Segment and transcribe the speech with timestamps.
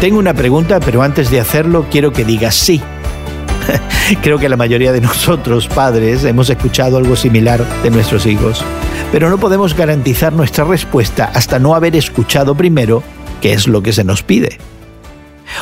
[0.00, 2.82] Tengo una pregunta, pero antes de hacerlo quiero que digas sí.
[4.22, 8.62] Creo que la mayoría de nosotros, padres, hemos escuchado algo similar de nuestros hijos,
[9.10, 13.02] pero no podemos garantizar nuestra respuesta hasta no haber escuchado primero
[13.40, 14.58] qué es lo que se nos pide.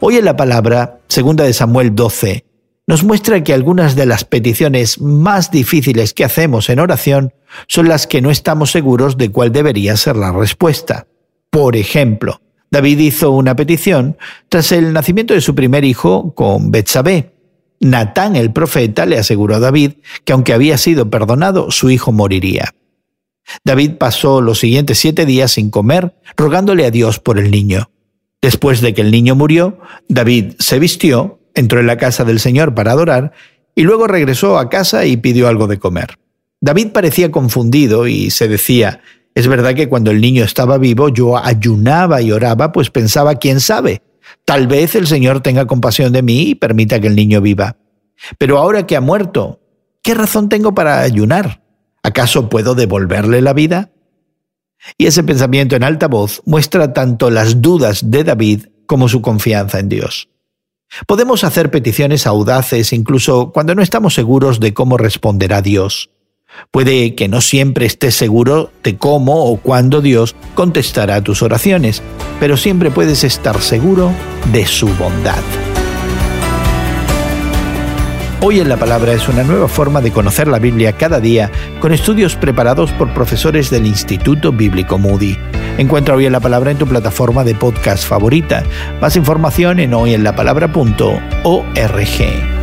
[0.00, 2.44] Hoy en la palabra, segunda de Samuel 12,
[2.88, 7.32] nos muestra que algunas de las peticiones más difíciles que hacemos en oración
[7.68, 11.06] son las que no estamos seguros de cuál debería ser la respuesta.
[11.50, 12.40] Por ejemplo,
[12.70, 14.16] David hizo una petición
[14.48, 17.32] tras el nacimiento de su primer hijo con Betsabé.
[17.80, 19.92] Natán el profeta le aseguró a David
[20.24, 22.74] que aunque había sido perdonado, su hijo moriría.
[23.64, 27.90] David pasó los siguientes siete días sin comer, rogándole a Dios por el niño.
[28.42, 29.78] Después de que el niño murió,
[30.08, 33.32] David se vistió, entró en la casa del Señor para adorar
[33.74, 36.18] y luego regresó a casa y pidió algo de comer.
[36.60, 39.00] David parecía confundido y se decía,
[39.36, 43.60] es verdad que cuando el niño estaba vivo yo ayunaba y oraba, pues pensaba, quién
[43.60, 44.00] sabe,
[44.46, 47.76] tal vez el Señor tenga compasión de mí y permita que el niño viva.
[48.38, 49.60] Pero ahora que ha muerto,
[50.02, 51.62] ¿qué razón tengo para ayunar?
[52.02, 53.90] ¿Acaso puedo devolverle la vida?
[54.96, 59.80] Y ese pensamiento en alta voz muestra tanto las dudas de David como su confianza
[59.80, 60.30] en Dios.
[61.06, 66.08] Podemos hacer peticiones audaces incluso cuando no estamos seguros de cómo responderá Dios.
[66.70, 72.02] Puede que no siempre estés seguro de cómo o cuándo Dios contestará tus oraciones,
[72.40, 74.10] pero siempre puedes estar seguro
[74.52, 75.42] de su bondad.
[78.42, 81.92] Hoy en la Palabra es una nueva forma de conocer la Biblia cada día con
[81.92, 85.36] estudios preparados por profesores del Instituto Bíblico Moody.
[85.78, 88.62] Encuentra Hoy en la Palabra en tu plataforma de podcast favorita.
[89.00, 92.55] Más información en hoyenlapalabra.org.